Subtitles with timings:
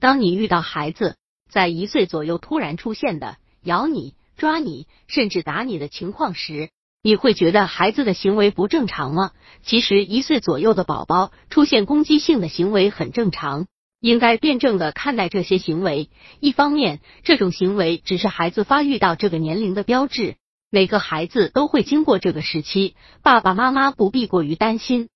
[0.00, 1.16] 当你遇到孩子
[1.48, 6.70] 在一岁左右突然出现的咬你、抓你，甚至打你的情况时，
[7.02, 9.32] 你会觉得孩子的行为不正常吗？
[9.62, 13.66] 其实一岁左右的宝宝出现攻击性的行为很正常，
[14.00, 16.08] 应该辩证的看待这些行为。
[16.40, 20.36] 一方面，这种行为只是孩子发育到这个年龄的标志，
[20.70, 25.10] 每个孩子都会经过这个时期，爸爸妈妈不必过于担心。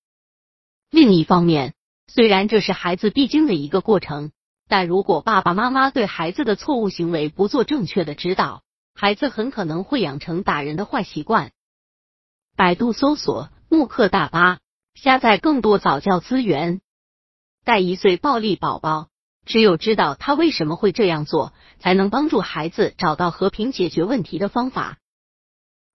[0.91, 1.73] 另一方面，
[2.07, 4.31] 虽然这是孩子必经的一个过程，
[4.69, 8.63] 但如果爸爸妈妈对孩子的错误行为不做正确的指导，
[8.95, 11.53] 孩子很可能会养成打人的坏习惯。
[12.57, 14.59] 百度搜索“慕课大巴”，
[14.95, 16.81] 下载更多早教资源。
[17.65, 19.09] 带一岁暴力宝宝，
[19.45, 24.99] 只有知道他为什么会这样做，才能帮助孩子找到和平解决问题的方法。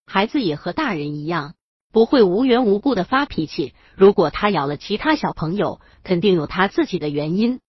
[0.06, 1.54] 孩子也和大人一样，
[1.92, 3.74] 不会无缘无故的发脾气。
[3.96, 7.62] 如果他咬了其他小朋友，肯定有他自己的原因。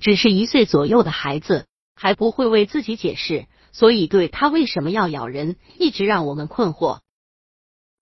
[0.00, 7.00] 只是一岁左右的孩子还不会为自己解释，所以对他为什么要咬人，一直让我们困惑。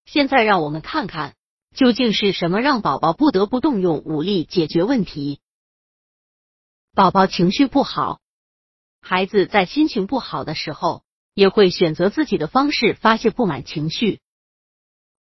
[0.07, 1.35] 现在让我们看看，
[1.75, 5.41] 究竟是什么让宝宝不得不动用武力解决问题？
[6.95, 8.21] 宝宝情绪不好，
[9.01, 11.03] 孩子在心情不好的时候，
[11.35, 14.21] 也会选择自己的方式发泄不满情绪。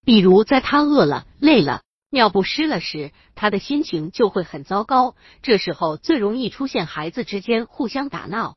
[0.05, 1.83] 比如，在他饿了、累了、
[2.17, 5.15] 尿不湿了时，他的心情就会很糟糕。
[5.43, 8.57] 这时候最容易出现孩子之间互相打闹。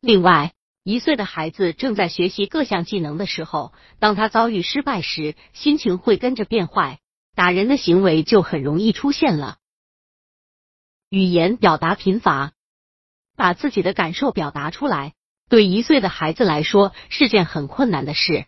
[0.00, 6.98] 另外，一岁的孩子正在学习各项技能的时候，当他遭遇失败时，心情会跟着变坏，
[7.36, 9.58] 打人的行为就很容易出现了。
[11.08, 12.52] 语言表达贫乏，
[13.36, 15.14] 把自己的感受表达出来，
[15.48, 18.46] 对一岁的孩子来说是件很困难的事。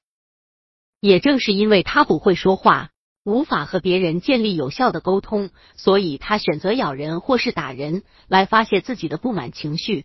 [0.98, 2.91] 也正是因为他不会说话，
[3.25, 10.05] 无法和别人建立有效的沟通，所以他选择咬人或是打人来发泄自己的不满情绪。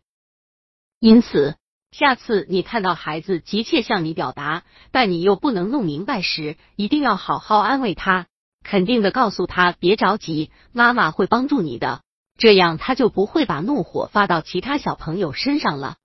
[1.00, 1.58] 因此。
[1.92, 8.28] 下次你看到孩子急切向你表达，但你又不能弄明白时，一定要好好安慰他，
[8.64, 12.02] 肯定的告诉他别着急，妈妈会帮助你的，
[12.38, 15.96] 这样他就不会把怒火发到其他小朋友身上了。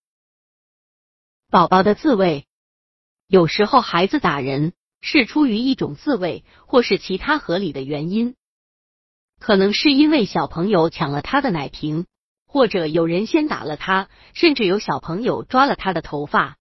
[1.51, 2.47] 宝宝的自卫，
[3.27, 8.37] 有时候孩子打人是出于一种自卫，或是其他合理的原因，
[9.39, 12.07] 可能是因为小朋友抢了他的奶瓶。
[12.53, 16.57] 或者有人先打了他，甚至有小朋友抓了他的头发。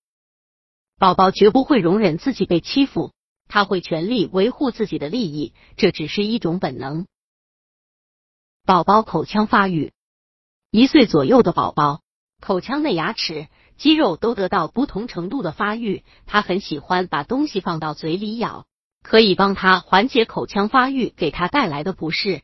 [1.00, 3.12] 宝宝绝不会容忍自己被欺负，
[3.48, 7.08] 他会全力维护自己的利益，这只是一种本能。
[8.68, 9.92] 宝宝口腔发育，
[10.70, 12.04] 一岁左右的宝宝，
[12.40, 13.48] 口腔内牙齿、
[13.80, 18.68] 肌肉都得到不同程度的发育，他很喜欢把东西放到嘴里咬，
[19.02, 22.44] 可以帮他缓解口腔发育给他带来的不适。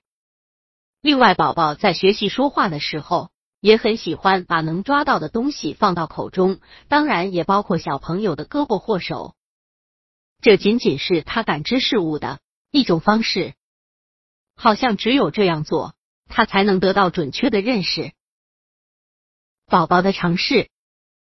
[1.01, 3.29] 另外，宝宝在学习说话的时候。
[3.62, 9.34] 也很喜欢把能抓到的东西放到口中，当然也包括小朋友的胳膊或手。
[10.40, 12.38] 这仅仅是他感知事物的
[12.69, 13.56] 一种方式，
[14.56, 15.96] 好像只有这样做，
[16.28, 18.12] 他才能得到准确的认识。
[19.66, 20.69] 宝宝的尝试，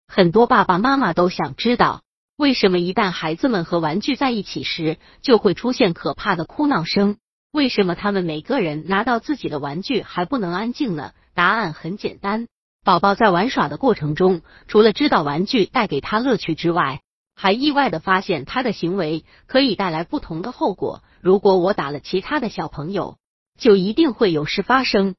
[0.08, 2.02] 很多爸爸妈妈都想知道，
[2.38, 7.18] 为什么一旦孩子们和玩具在一起时，就会出现可怕的哭闹声？
[7.52, 11.14] 为什么他们每个人拿到自己的玩具还不能安静呢？
[11.34, 12.48] 答案很简单，
[12.84, 17.02] 宝宝在玩耍的过程中，除了知道玩具带给他乐趣之外，
[17.34, 21.04] 还意外的发现他的行为可以带来不同的后果。
[21.22, 23.18] 如果我打了其他的小朋友，
[23.58, 25.16] 就一定会有事发生。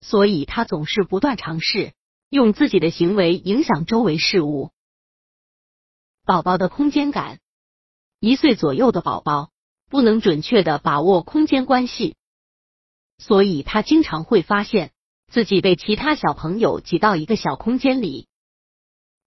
[0.00, 1.92] 所以他总是不断尝试
[2.28, 4.70] 用自己的行为影响周围事物。
[6.24, 7.40] 宝宝的空间感，
[8.20, 9.50] 一岁左右的宝宝
[9.88, 12.16] 不能准确的把握空间关系，
[13.18, 14.92] 所以他经常会发现。
[15.30, 18.28] 自己被其他小朋友挤到一个小空间里，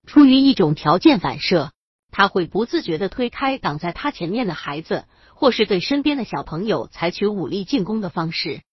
[0.07, 1.73] 出于一种条件反射，
[2.09, 8.63] 他会不自觉的推开挡在他前面的孩子，或是对身边的小朋友采取武力进攻的方式，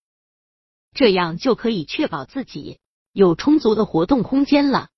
[0.94, 2.80] 这样就可以确保自己
[3.18, 4.90] 有充足的活动空间了。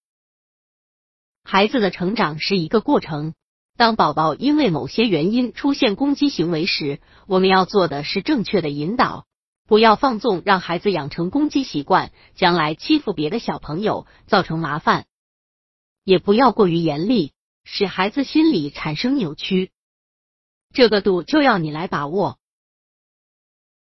[1.43, 3.33] 孩子的成长是一个过程，
[3.79, 9.25] 当宝宝因为某些原因出现攻击行为时，我们要做的是正确的引导。
[9.67, 15.05] 不要放纵，让孩子养成攻击习惯，将来欺负别的小朋友造成麻烦；
[16.05, 17.33] 也不要过于严厉，
[17.65, 19.71] 使孩子心理产生扭曲。
[20.75, 22.39] 这个度就要你来把握。